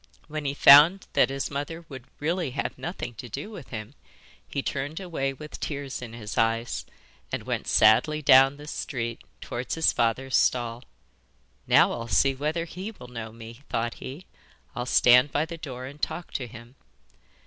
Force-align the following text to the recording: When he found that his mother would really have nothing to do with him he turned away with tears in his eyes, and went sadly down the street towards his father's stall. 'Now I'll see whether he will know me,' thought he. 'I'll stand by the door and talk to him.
When 0.27 0.45
he 0.45 0.55
found 0.55 1.05
that 1.13 1.29
his 1.29 1.51
mother 1.51 1.85
would 1.87 2.05
really 2.19 2.49
have 2.57 2.75
nothing 2.75 3.13
to 3.13 3.29
do 3.29 3.51
with 3.51 3.67
him 3.67 3.93
he 4.47 4.63
turned 4.63 4.99
away 4.99 5.31
with 5.31 5.59
tears 5.59 6.01
in 6.01 6.13
his 6.13 6.39
eyes, 6.39 6.87
and 7.31 7.43
went 7.43 7.67
sadly 7.67 8.19
down 8.19 8.57
the 8.57 8.65
street 8.65 9.21
towards 9.41 9.75
his 9.75 9.93
father's 9.93 10.35
stall. 10.35 10.83
'Now 11.67 11.91
I'll 11.91 12.07
see 12.07 12.33
whether 12.33 12.65
he 12.65 12.89
will 12.89 13.09
know 13.09 13.31
me,' 13.31 13.61
thought 13.69 13.93
he. 13.93 14.25
'I'll 14.75 14.87
stand 14.87 15.31
by 15.31 15.45
the 15.45 15.57
door 15.57 15.85
and 15.85 16.01
talk 16.01 16.31
to 16.33 16.47
him. 16.47 16.73